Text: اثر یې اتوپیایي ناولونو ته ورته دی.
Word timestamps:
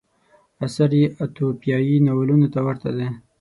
اثر 0.65 0.91
یې 0.99 1.05
اتوپیایي 1.23 1.95
ناولونو 2.05 2.47
ته 2.53 2.59
ورته 2.67 2.89
دی. 2.97 3.07